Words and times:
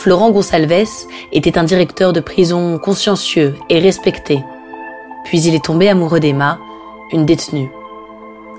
Florent 0.00 0.30
Gonsalves 0.30 1.06
était 1.30 1.58
un 1.58 1.64
directeur 1.64 2.14
de 2.14 2.20
prison 2.20 2.78
consciencieux 2.78 3.56
et 3.68 3.80
respecté. 3.80 4.42
Puis 5.24 5.42
il 5.42 5.54
est 5.54 5.62
tombé 5.62 5.90
amoureux 5.90 6.20
d'Emma, 6.20 6.58
une 7.12 7.26
détenue. 7.26 7.70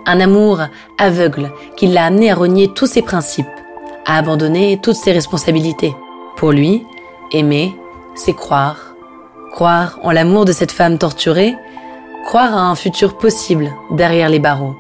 Un 0.06 0.20
amour 0.20 0.60
aveugle 1.00 1.52
qui 1.78 1.88
l'a 1.88 2.06
amené 2.06 2.30
à 2.30 2.36
renier 2.36 2.68
tous 2.68 2.86
ses 2.86 3.02
principes, 3.02 3.48
à 4.06 4.20
abandonner 4.20 4.80
toutes 4.84 4.98
ses 4.98 5.14
responsabilités. 5.14 5.96
Pour 6.36 6.52
lui, 6.52 6.86
aimer, 7.32 7.74
c'est 8.14 8.36
croire. 8.36 8.94
Croire 9.52 9.98
en 10.04 10.12
l'amour 10.12 10.46
de 10.46 10.52
cette 10.52 10.72
femme 10.72 11.00
torturée, 11.00 11.56
croire 12.24 12.56
à 12.56 12.70
un 12.70 12.76
futur 12.76 13.18
possible 13.18 13.74
derrière 13.90 14.30
les 14.30 14.38
barreaux. 14.38 14.76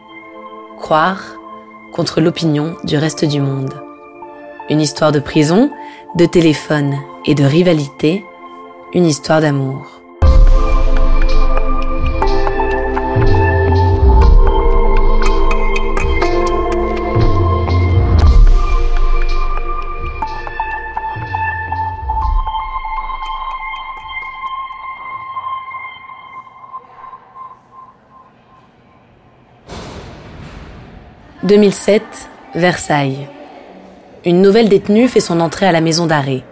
Croire 0.77 1.23
contre 1.91 2.21
l'opinion 2.21 2.75
du 2.83 2.97
reste 2.97 3.25
du 3.25 3.41
monde. 3.41 3.73
Une 4.69 4.79
histoire 4.79 5.11
de 5.11 5.19
prison, 5.19 5.71
de 6.15 6.25
téléphone 6.25 6.99
et 7.25 7.35
de 7.35 7.43
rivalité, 7.43 8.25
une 8.93 9.05
histoire 9.05 9.41
d'amour. 9.41 9.87
«2007, 31.43 32.03
Versailles 32.55 33.27
une 34.23 34.41
nouvelle 34.41 34.69
détenue 34.69 35.07
fait 35.07 35.19
son 35.19 35.39
entrée 35.39 35.65
à 35.65 35.71
la 35.71 35.81
maison 35.81 36.05
d'arrêt. 36.05 36.43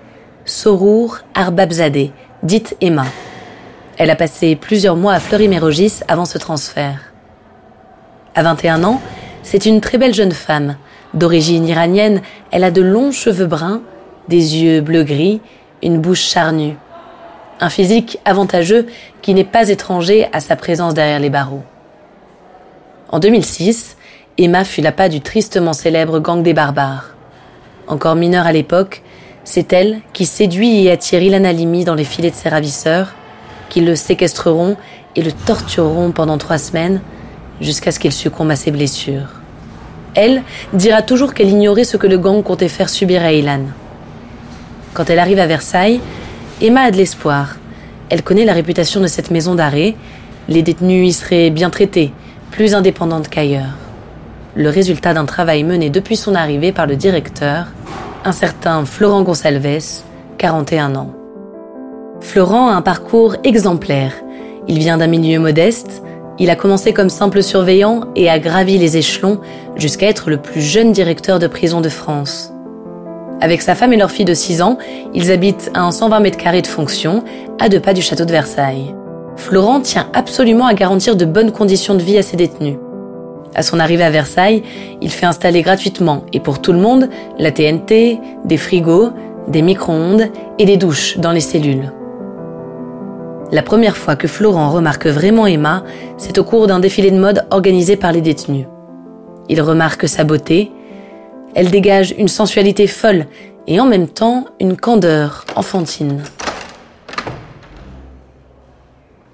Sorour 0.45 1.19
Arbabzadeh, 1.35 2.11
dite 2.41 2.75
Emma. 2.81 3.05
Elle 3.97 4.09
a 4.09 4.15
passé 4.15 4.55
plusieurs 4.55 4.95
mois 4.95 5.13
à 5.13 5.19
Fleury-Mérogis 5.19 5.99
avant 6.07 6.25
ce 6.25 6.39
transfert. 6.39 7.13
À 8.33 8.41
21 8.41 8.83
ans, 8.83 9.01
c'est 9.43 9.67
une 9.67 9.81
très 9.81 9.99
belle 9.99 10.15
jeune 10.15 10.31
femme. 10.31 10.77
D'origine 11.13 11.67
iranienne, 11.67 12.21
elle 12.51 12.63
a 12.63 12.71
de 12.71 12.81
longs 12.81 13.11
cheveux 13.11 13.45
bruns, 13.45 13.81
des 14.27 14.57
yeux 14.57 14.81
bleu-gris, 14.81 15.41
une 15.83 15.99
bouche 15.99 16.21
charnue. 16.23 16.75
Un 17.59 17.69
physique 17.69 18.19
avantageux 18.25 18.87
qui 19.21 19.33
n'est 19.33 19.43
pas 19.43 19.69
étranger 19.69 20.27
à 20.33 20.39
sa 20.39 20.55
présence 20.55 20.93
derrière 20.95 21.19
les 21.19 21.29
barreaux. 21.29 21.63
En 23.09 23.19
2006, 23.19 23.97
Emma 24.37 24.63
fut 24.63 24.81
la 24.81 24.91
pas 24.91 25.09
du 25.09 25.21
tristement 25.21 25.73
célèbre 25.73 26.19
gang 26.19 26.41
des 26.41 26.53
barbares 26.53 27.15
encore 27.89 28.15
mineure 28.15 28.45
à 28.45 28.53
l'époque, 28.53 29.01
c'est 29.43 29.73
elle 29.73 29.99
qui 30.13 30.25
séduit 30.25 30.85
et 30.85 30.91
attire 30.91 31.21
Ilan 31.21 31.43
Halimi 31.43 31.83
dans 31.83 31.95
les 31.95 32.03
filets 32.03 32.29
de 32.29 32.35
ses 32.35 32.49
ravisseurs, 32.49 33.15
qui 33.69 33.81
le 33.81 33.95
séquestreront 33.95 34.77
et 35.15 35.23
le 35.23 35.31
tortureront 35.31 36.11
pendant 36.11 36.37
trois 36.37 36.59
semaines 36.59 37.01
jusqu'à 37.59 37.91
ce 37.91 37.99
qu'il 37.99 38.13
succombe 38.13 38.51
à 38.51 38.55
ses 38.55 38.71
blessures. 38.71 39.41
Elle 40.15 40.43
dira 40.73 41.01
toujours 41.01 41.33
qu'elle 41.33 41.49
ignorait 41.49 41.83
ce 41.83 41.97
que 41.97 42.07
le 42.07 42.17
gang 42.17 42.41
comptait 42.43 42.67
faire 42.67 42.89
subir 42.89 43.23
à 43.23 43.31
Ilan. 43.33 43.61
Quand 44.93 45.09
elle 45.09 45.19
arrive 45.19 45.39
à 45.39 45.47
Versailles, 45.47 45.99
Emma 46.61 46.81
a 46.81 46.91
de 46.91 46.97
l'espoir. 46.97 47.55
Elle 48.09 48.23
connaît 48.23 48.45
la 48.45 48.53
réputation 48.53 49.01
de 49.01 49.07
cette 49.07 49.31
maison 49.31 49.55
d'arrêt. 49.55 49.95
Les 50.47 50.63
détenus 50.63 51.09
y 51.09 51.13
seraient 51.13 51.49
bien 51.51 51.69
traités, 51.69 52.11
plus 52.51 52.73
indépendantes 52.73 53.29
qu'ailleurs 53.29 53.88
le 54.59 54.69
résultat 54.69 55.13
d'un 55.13 55.23
travail 55.23 55.63
mené 55.63 55.89
depuis 55.89 56.17
son 56.17 56.35
arrivée 56.35 56.73
par 56.73 56.85
le 56.85 56.97
directeur, 56.97 57.67
un 58.25 58.33
certain 58.33 58.83
Florent 58.83 59.21
Gonsalves, 59.21 60.01
41 60.37 60.95
ans. 60.95 61.13
Florent 62.19 62.67
a 62.67 62.73
un 62.73 62.81
parcours 62.81 63.37
exemplaire. 63.45 64.11
Il 64.67 64.77
vient 64.77 64.97
d'un 64.97 65.07
milieu 65.07 65.39
modeste, 65.39 66.03
il 66.39 66.49
a 66.49 66.57
commencé 66.57 66.91
comme 66.91 67.09
simple 67.09 67.41
surveillant 67.41 68.01
et 68.17 68.29
a 68.29 68.37
gravi 68.37 68.77
les 68.77 68.97
échelons 68.97 69.39
jusqu'à 69.77 70.09
être 70.09 70.29
le 70.29 70.41
plus 70.41 70.61
jeune 70.61 70.91
directeur 70.91 71.39
de 71.39 71.47
prison 71.47 71.79
de 71.79 71.87
France. 71.87 72.51
Avec 73.39 73.61
sa 73.61 73.75
femme 73.75 73.93
et 73.93 73.97
leur 73.97 74.11
fille 74.11 74.25
de 74.25 74.33
6 74.33 74.61
ans, 74.61 74.77
ils 75.13 75.31
habitent 75.31 75.71
à 75.73 75.83
un 75.83 75.91
120 75.91 76.19
mètres 76.19 76.37
carrés 76.37 76.61
de 76.61 76.67
fonction, 76.67 77.23
à 77.61 77.69
deux 77.69 77.79
pas 77.79 77.93
du 77.93 78.01
château 78.01 78.25
de 78.25 78.31
Versailles. 78.31 78.93
Florent 79.37 79.79
tient 79.79 80.09
absolument 80.13 80.65
à 80.65 80.73
garantir 80.73 81.15
de 81.15 81.23
bonnes 81.23 81.53
conditions 81.53 81.95
de 81.95 82.03
vie 82.03 82.17
à 82.17 82.23
ses 82.23 82.35
détenus. 82.35 82.75
À 83.55 83.63
son 83.63 83.79
arrivée 83.79 84.03
à 84.03 84.09
Versailles, 84.09 84.63
il 85.01 85.09
fait 85.09 85.25
installer 85.25 85.61
gratuitement 85.61 86.23
et 86.33 86.39
pour 86.39 86.61
tout 86.61 86.71
le 86.71 86.79
monde 86.79 87.09
la 87.37 87.51
TNT, 87.51 88.19
des 88.45 88.57
frigos, 88.57 89.11
des 89.47 89.61
micro-ondes 89.61 90.29
et 90.59 90.65
des 90.65 90.77
douches 90.77 91.17
dans 91.17 91.31
les 91.31 91.39
cellules. 91.39 91.91
La 93.51 93.63
première 93.63 93.97
fois 93.97 94.15
que 94.15 94.27
Florent 94.27 94.69
remarque 94.69 95.07
vraiment 95.07 95.47
Emma, 95.47 95.83
c'est 96.17 96.37
au 96.37 96.43
cours 96.43 96.67
d'un 96.67 96.79
défilé 96.79 97.09
de 97.09 97.19
mode 97.19 97.47
organisé 97.49 97.95
par 97.95 98.11
les 98.11 98.21
détenus. 98.21 98.67
Il 99.49 99.59
remarque 99.61 100.07
sa 100.07 100.23
beauté, 100.23 100.71
elle 101.55 101.71
dégage 101.71 102.13
une 102.19 102.27
sensualité 102.27 102.85
folle 102.85 103.25
et 103.65 103.79
en 103.79 103.87
même 103.87 104.07
temps 104.07 104.45
une 104.59 104.77
candeur 104.77 105.45
enfantine. 105.55 106.21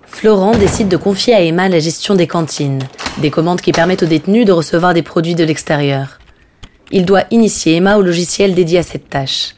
Florent 0.06 0.56
décide 0.56 0.88
de 0.88 0.96
confier 0.96 1.34
à 1.34 1.42
Emma 1.42 1.68
la 1.68 1.80
gestion 1.80 2.16
des 2.16 2.26
cantines, 2.26 2.80
des 3.20 3.32
commandes 3.32 3.62
qui 3.62 3.72
permettent 3.72 4.04
aux 4.04 4.08
détenus 4.08 4.46
de 4.46 4.52
recevoir 4.52 4.94
des 4.94 5.04
produits 5.04 5.36
de 5.36 5.44
l'extérieur. 5.44 6.20
Il 6.92 7.06
doit 7.06 7.24
initier 7.32 7.76
Emma 7.78 7.98
au 7.98 8.02
logiciel 8.02 8.54
dédié 8.54 8.80
à 8.80 8.84
cette 8.84 9.10
tâche. 9.10 9.56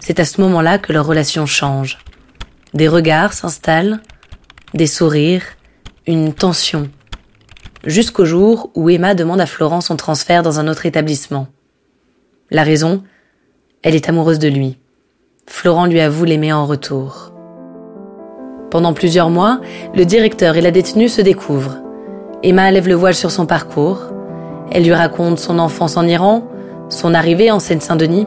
C'est 0.00 0.20
à 0.20 0.24
ce 0.24 0.40
moment-là 0.40 0.78
que 0.78 0.92
leur 0.92 1.06
relation 1.06 1.46
change. 1.46 1.98
Des 2.72 2.88
regards 2.88 3.32
s'installent, 3.32 4.00
des 4.74 4.86
sourires, 4.86 5.44
une 6.06 6.32
tension. 6.32 6.88
Jusqu'au 7.84 8.24
jour 8.24 8.70
où 8.74 8.88
Emma 8.88 9.14
demande 9.14 9.40
à 9.40 9.46
Florent 9.46 9.80
son 9.80 9.96
transfert 9.96 10.42
dans 10.42 10.58
un 10.58 10.68
autre 10.68 10.86
établissement. 10.86 11.48
La 12.50 12.62
raison 12.62 13.02
Elle 13.82 13.94
est 13.94 14.08
amoureuse 14.08 14.38
de 14.38 14.48
lui. 14.48 14.78
Florent 15.46 15.86
lui 15.86 16.00
avoue 16.00 16.24
l'aimer 16.24 16.52
en 16.52 16.66
retour. 16.66 17.32
Pendant 18.70 18.94
plusieurs 18.94 19.30
mois, 19.30 19.60
le 19.94 20.04
directeur 20.04 20.56
et 20.56 20.60
la 20.60 20.70
détenue 20.70 21.08
se 21.08 21.20
découvrent. 21.20 21.83
Emma 22.46 22.70
lève 22.70 22.88
le 22.88 22.94
voile 22.94 23.14
sur 23.14 23.30
son 23.30 23.46
parcours. 23.46 24.02
Elle 24.70 24.84
lui 24.84 24.92
raconte 24.92 25.38
son 25.38 25.58
enfance 25.58 25.96
en 25.96 26.06
Iran, 26.06 26.42
son 26.90 27.14
arrivée 27.14 27.50
en 27.50 27.58
Seine-Saint-Denis 27.58 28.26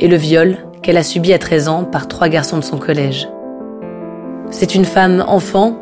et 0.00 0.08
le 0.08 0.16
viol 0.16 0.56
qu'elle 0.82 0.96
a 0.96 1.04
subi 1.04 1.32
à 1.32 1.38
13 1.38 1.68
ans 1.68 1.84
par 1.84 2.08
trois 2.08 2.28
garçons 2.28 2.56
de 2.56 2.64
son 2.64 2.78
collège. 2.78 3.28
C'est 4.50 4.74
une 4.74 4.84
femme 4.84 5.24
enfant 5.28 5.76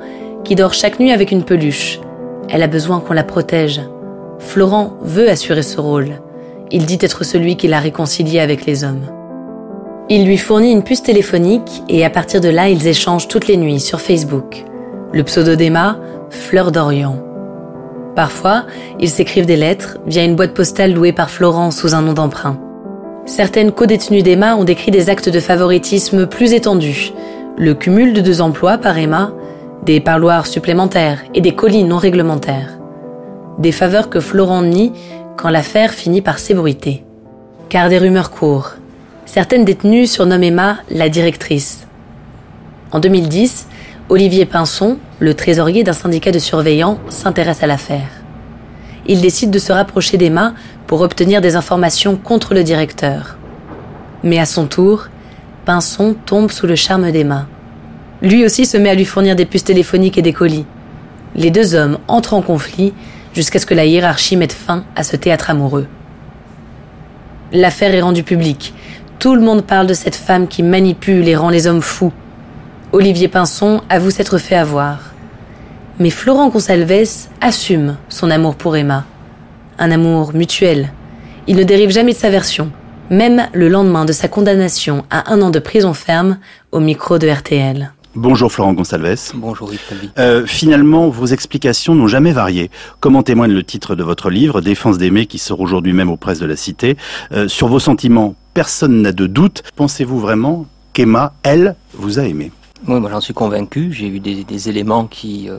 qui 0.44 0.54
dort 0.54 0.74
chaque 0.74 1.00
nuit 1.00 1.12
avec 1.12 1.30
une 1.32 1.44
peluche. 1.44 1.98
Elle 2.50 2.62
a 2.62 2.66
besoin 2.66 3.00
qu'on 3.00 3.14
la 3.14 3.24
protège. 3.24 3.80
Florent 4.38 4.92
veut 5.00 5.30
assurer 5.30 5.62
ce 5.62 5.80
rôle. 5.80 6.20
Il 6.70 6.84
dit 6.84 6.98
être 7.00 7.24
celui 7.24 7.56
qui 7.56 7.68
l'a 7.68 7.80
réconcilié 7.80 8.40
avec 8.40 8.66
les 8.66 8.84
hommes. 8.84 9.06
Il 10.10 10.26
lui 10.26 10.36
fournit 10.36 10.72
une 10.72 10.84
puce 10.84 11.02
téléphonique 11.02 11.82
et 11.88 12.04
à 12.04 12.10
partir 12.10 12.42
de 12.42 12.50
là, 12.50 12.68
ils 12.68 12.86
échangent 12.86 13.28
toutes 13.28 13.48
les 13.48 13.56
nuits 13.56 13.80
sur 13.80 14.02
Facebook. 14.02 14.62
Le 15.14 15.22
pseudo 15.22 15.56
d'Emma, 15.56 15.96
Fleur 16.28 16.70
d'Orient. 16.70 17.31
Parfois, 18.14 18.64
ils 19.00 19.08
s'écrivent 19.08 19.46
des 19.46 19.56
lettres 19.56 19.98
via 20.06 20.22
une 20.22 20.36
boîte 20.36 20.54
postale 20.54 20.92
louée 20.92 21.12
par 21.12 21.30
Florent 21.30 21.70
sous 21.70 21.94
un 21.94 22.02
nom 22.02 22.12
d'emprunt. 22.12 22.58
Certaines 23.24 23.72
co-détenues 23.72 24.22
d'Emma 24.22 24.56
ont 24.56 24.64
décrit 24.64 24.90
des 24.90 25.08
actes 25.08 25.28
de 25.28 25.40
favoritisme 25.40 26.26
plus 26.26 26.52
étendus, 26.52 27.12
le 27.56 27.74
cumul 27.74 28.12
de 28.12 28.20
deux 28.20 28.40
emplois 28.40 28.78
par 28.78 28.98
Emma, 28.98 29.32
des 29.84 30.00
parloirs 30.00 30.46
supplémentaires 30.46 31.22
et 31.34 31.40
des 31.40 31.54
colis 31.54 31.84
non 31.84 31.96
réglementaires. 31.96 32.78
Des 33.58 33.72
faveurs 33.72 34.10
que 34.10 34.20
Florent 34.20 34.62
nie 34.62 34.92
quand 35.36 35.48
l'affaire 35.48 35.92
finit 35.92 36.20
par 36.20 36.38
s'ébruiter. 36.38 37.04
Car 37.68 37.88
des 37.88 37.98
rumeurs 37.98 38.30
courent. 38.30 38.72
Certaines 39.24 39.64
détenues 39.64 40.06
surnomment 40.06 40.44
Emma 40.44 40.76
la 40.90 41.08
directrice. 41.08 41.86
En 42.90 43.00
2010, 43.00 43.66
Olivier 44.12 44.44
Pinson, 44.44 44.98
le 45.20 45.32
trésorier 45.32 45.84
d'un 45.84 45.94
syndicat 45.94 46.32
de 46.32 46.38
surveillants, 46.38 46.98
s'intéresse 47.08 47.62
à 47.62 47.66
l'affaire. 47.66 48.10
Il 49.06 49.22
décide 49.22 49.50
de 49.50 49.58
se 49.58 49.72
rapprocher 49.72 50.18
d'Emma 50.18 50.52
pour 50.86 51.00
obtenir 51.00 51.40
des 51.40 51.56
informations 51.56 52.16
contre 52.16 52.52
le 52.52 52.62
directeur. 52.62 53.38
Mais 54.22 54.38
à 54.38 54.44
son 54.44 54.66
tour, 54.66 55.06
Pinson 55.64 56.14
tombe 56.26 56.50
sous 56.50 56.66
le 56.66 56.76
charme 56.76 57.10
d'Emma. 57.10 57.46
Lui 58.20 58.44
aussi 58.44 58.66
se 58.66 58.76
met 58.76 58.90
à 58.90 58.94
lui 58.94 59.06
fournir 59.06 59.34
des 59.34 59.46
puces 59.46 59.64
téléphoniques 59.64 60.18
et 60.18 60.22
des 60.22 60.34
colis. 60.34 60.66
Les 61.34 61.50
deux 61.50 61.74
hommes 61.74 61.96
entrent 62.06 62.34
en 62.34 62.42
conflit 62.42 62.92
jusqu'à 63.32 63.60
ce 63.60 63.64
que 63.64 63.72
la 63.72 63.86
hiérarchie 63.86 64.36
mette 64.36 64.52
fin 64.52 64.84
à 64.94 65.04
ce 65.04 65.16
théâtre 65.16 65.48
amoureux. 65.48 65.86
L'affaire 67.50 67.94
est 67.94 68.02
rendue 68.02 68.24
publique. 68.24 68.74
Tout 69.18 69.34
le 69.34 69.40
monde 69.40 69.64
parle 69.64 69.86
de 69.86 69.94
cette 69.94 70.16
femme 70.16 70.48
qui 70.48 70.62
manipule 70.62 71.26
et 71.28 71.34
rend 71.34 71.48
les 71.48 71.66
hommes 71.66 71.80
fous. 71.80 72.12
Olivier 72.92 73.28
Pinson 73.28 73.80
avoue 73.88 74.10
s'être 74.10 74.36
fait 74.36 74.54
avoir. 74.54 74.98
Mais 75.98 76.10
Florent 76.10 76.50
Consalves 76.50 77.26
assume 77.40 77.96
son 78.10 78.30
amour 78.30 78.54
pour 78.54 78.76
Emma. 78.76 79.06
Un 79.78 79.90
amour 79.90 80.34
mutuel. 80.34 80.92
Il 81.46 81.56
ne 81.56 81.64
dérive 81.64 81.88
jamais 81.88 82.12
de 82.12 82.18
sa 82.18 82.28
version, 82.28 82.70
même 83.08 83.48
le 83.54 83.70
lendemain 83.70 84.04
de 84.04 84.12
sa 84.12 84.28
condamnation 84.28 85.06
à 85.08 85.32
un 85.32 85.40
an 85.40 85.48
de 85.48 85.58
prison 85.58 85.94
ferme 85.94 86.36
au 86.70 86.80
micro 86.80 87.16
de 87.16 87.28
RTL. 87.28 87.92
Bonjour 88.14 88.52
Florent 88.52 88.74
Gonsalves. 88.74 89.32
Bonjour 89.36 89.72
Yves 89.72 89.80
euh, 90.18 90.44
Finalement, 90.44 91.08
vos 91.08 91.24
explications 91.24 91.94
n'ont 91.94 92.08
jamais 92.08 92.32
varié. 92.32 92.70
Comme 93.00 93.16
en 93.16 93.22
témoigne 93.22 93.52
le 93.52 93.62
titre 93.62 93.94
de 93.94 94.02
votre 94.02 94.28
livre, 94.28 94.60
Défense 94.60 94.98
d'aimer, 94.98 95.24
qui 95.24 95.38
sort 95.38 95.60
aujourd'hui 95.60 95.94
même 95.94 96.10
aux 96.10 96.18
presses 96.18 96.40
de 96.40 96.46
la 96.46 96.56
Cité. 96.56 96.98
Euh, 97.32 97.48
sur 97.48 97.68
vos 97.68 97.80
sentiments, 97.80 98.34
personne 98.52 99.00
n'a 99.00 99.12
de 99.12 99.26
doute. 99.26 99.62
Pensez-vous 99.76 100.20
vraiment 100.20 100.66
qu'Emma, 100.92 101.32
elle, 101.42 101.74
vous 101.94 102.18
a 102.18 102.24
aimé? 102.24 102.52
Oui, 102.88 103.00
moi 103.00 103.10
j'en 103.10 103.20
suis 103.20 103.34
convaincu. 103.34 103.92
J'ai 103.92 104.08
eu 104.08 104.20
des, 104.20 104.68
éléments 104.68 105.06
qui... 105.06 105.48
Euh, 105.48 105.58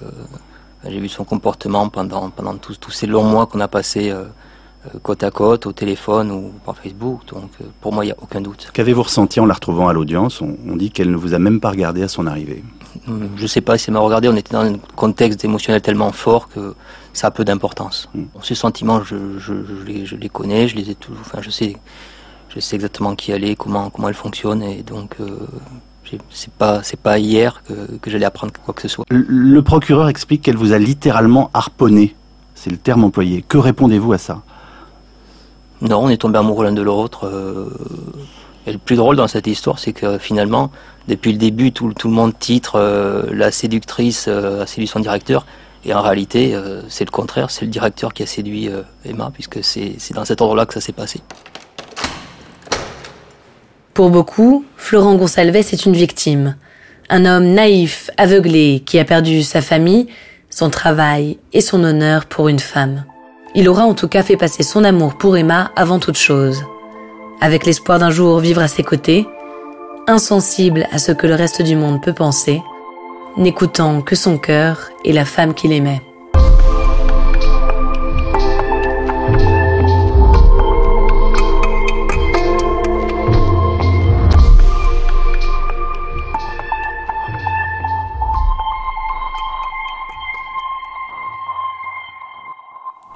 j'ai 0.85 0.99
vu 0.99 1.07
son 1.07 1.23
comportement 1.23 1.87
pendant, 1.87 2.29
pendant 2.29 2.55
tous, 2.55 2.77
ces 2.91 3.07
longs 3.07 3.23
mois 3.23 3.45
qu'on 3.45 3.61
a 3.61 3.69
passés 3.69 4.09
euh, 4.09 4.25
euh, 4.87 4.99
côte 5.01 5.23
à 5.23 5.31
côte, 5.31 5.65
au 5.65 5.71
téléphone 5.71 6.31
ou 6.31 6.51
par 6.65 6.75
Facebook. 6.77 7.21
Donc 7.27 7.51
pour 7.79 7.93
moi, 7.93 8.03
il 8.03 8.09
n'y 8.09 8.11
a 8.11 8.17
aucun 8.21 8.41
doute. 8.41 8.69
Qu'avez-vous 8.73 9.03
ressenti 9.03 9.39
en 9.39 9.45
la 9.45 9.53
retrouvant 9.53 9.87
à 9.87 9.93
l'audience? 9.93 10.41
On, 10.41 10.75
dit 10.75 10.91
qu'elle 10.91 11.11
ne 11.11 11.15
vous 11.15 11.33
a 11.33 11.39
même 11.39 11.61
pas 11.61 11.69
regardé 11.69 12.03
à 12.03 12.09
son 12.09 12.27
arrivée. 12.27 12.63
Hum, 13.07 13.29
je 13.37 13.43
ne 13.43 13.47
sais 13.47 13.61
pas 13.61 13.77
si 13.77 13.89
elle 13.89 13.93
m'a 13.93 14.01
regardé. 14.01 14.27
On 14.27 14.35
était 14.35 14.53
dans 14.53 14.65
un 14.65 14.77
contexte 14.95 15.45
émotionnel 15.45 15.81
tellement 15.81 16.11
fort 16.11 16.49
que 16.49 16.75
ça 17.13 17.27
a 17.27 17.31
peu 17.31 17.45
d'importance. 17.45 18.09
Mmh. 18.13 18.23
Ces 18.41 18.55
sentiments, 18.55 19.03
je, 19.03 19.15
je, 19.37 19.53
les, 19.85 20.05
je, 20.05 20.17
les, 20.17 20.29
connais, 20.29 20.67
je 20.67 20.75
les 20.75 20.89
ai 20.89 20.95
toujours. 20.95 21.21
Enfin, 21.21 21.41
je 21.41 21.49
sais, 21.49 21.77
je 22.49 22.59
sais 22.59 22.75
exactement 22.75 23.15
qui 23.15 23.31
elle 23.31 23.45
est, 23.45 23.55
comment, 23.55 23.89
comment 23.89 24.09
elle 24.09 24.15
fonctionne. 24.15 24.63
Et 24.63 24.83
donc, 24.83 25.15
euh, 25.21 25.47
c'est 26.29 26.51
pas, 26.53 26.83
c'est 26.83 26.99
pas 26.99 27.19
hier 27.19 27.63
que, 27.67 27.73
que 27.97 28.09
j'allais 28.09 28.25
apprendre 28.25 28.53
quoi 28.65 28.73
que 28.73 28.81
ce 28.81 28.87
soit. 28.87 29.05
Le, 29.09 29.61
procureur 29.61 30.09
explique 30.09 30.41
qu'elle 30.41 30.57
vous 30.57 30.73
a 30.73 30.77
littéralement 30.77 31.49
harponné. 31.53 32.15
C'est 32.55 32.69
le 32.69 32.77
terme 32.77 33.03
employé. 33.03 33.43
Que 33.47 33.57
répondez-vous 33.57 34.13
à 34.13 34.17
ça? 34.17 34.41
Non, 35.81 35.99
on 35.99 36.09
est 36.09 36.17
tombé 36.17 36.37
amoureux 36.37 36.65
l'un 36.65 36.71
de 36.71 36.81
l'autre. 36.81 37.27
Euh, 37.27 37.69
et 38.65 38.71
le 38.71 38.77
plus 38.77 38.95
drôle 38.95 39.17
dans 39.17 39.27
cette 39.27 39.47
histoire, 39.47 39.79
c'est 39.79 39.91
que 39.91 40.17
finalement, 40.17 40.71
depuis 41.07 41.33
le 41.33 41.37
début, 41.37 41.73
tout, 41.73 41.89
le 41.89 42.09
monde 42.09 42.37
titre 42.39 42.75
euh, 42.75 43.23
la 43.33 43.51
séductrice 43.51 44.27
euh, 44.29 44.63
a 44.63 44.67
séduit 44.67 44.87
son 44.87 45.01
directeur. 45.01 45.45
Et 45.85 45.93
en 45.93 46.01
réalité, 46.01 46.57
c'est 46.87 47.03
le 47.03 47.11
contraire, 47.11 47.51
c'est 47.51 47.65
le 47.65 47.71
directeur 47.71 48.13
qui 48.13 48.23
a 48.23 48.25
séduit 48.25 48.69
Emma, 49.03 49.31
puisque 49.33 49.61
c'est 49.61 49.97
dans 50.13 50.23
cet 50.23 50.39
ordre-là 50.39 50.65
que 50.65 50.73
ça 50.73 50.79
s'est 50.79 50.93
passé. 50.93 51.19
Pour 53.93 54.09
beaucoup, 54.09 54.65
Florent 54.75 55.15
Gonsalves 55.15 55.55
est 55.55 55.85
une 55.85 55.93
victime. 55.93 56.55
Un 57.09 57.25
homme 57.25 57.45
naïf, 57.45 58.09
aveuglé, 58.17 58.81
qui 58.83 58.97
a 58.97 59.05
perdu 59.05 59.43
sa 59.43 59.61
famille, 59.61 60.07
son 60.49 60.71
travail 60.71 61.37
et 61.53 61.61
son 61.61 61.83
honneur 61.83 62.25
pour 62.25 62.47
une 62.47 62.59
femme. 62.59 63.05
Il 63.53 63.69
aura 63.69 63.83
en 63.83 63.93
tout 63.93 64.07
cas 64.07 64.23
fait 64.23 64.35
passer 64.35 64.63
son 64.63 64.83
amour 64.83 65.15
pour 65.15 65.37
Emma 65.37 65.71
avant 65.75 65.99
toute 65.99 66.17
chose. 66.17 66.63
Avec 67.39 67.67
l'espoir 67.67 67.99
d'un 67.99 68.09
jour 68.09 68.39
vivre 68.39 68.61
à 68.61 68.67
ses 68.67 68.83
côtés, 68.83 69.27
insensible 70.07 70.87
à 70.91 70.97
ce 70.97 71.11
que 71.11 71.27
le 71.27 71.35
reste 71.35 71.61
du 71.61 71.75
monde 71.75 72.01
peut 72.01 72.13
penser, 72.13 72.63
n'écoutant 73.37 74.01
que 74.01 74.15
son 74.15 74.39
cœur 74.39 74.89
et 75.05 75.13
la 75.13 75.25
femme 75.25 75.53
qu'il 75.53 75.71
aimait. 75.71 76.01